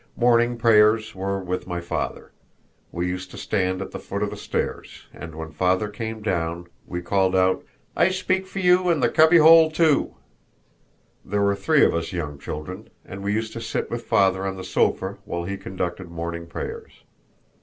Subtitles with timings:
[0.15, 2.31] Morning prayers were with my father.
[2.91, 6.65] We used to stand at the foot of the stairs, and when father came down
[6.87, 7.63] we called out,
[7.95, 10.15] "I speak for you and the cubby hole too!"
[11.23, 14.55] There were three of us young children, and we used to sit with father on
[14.57, 17.03] the sofa while he conducted morning prayers.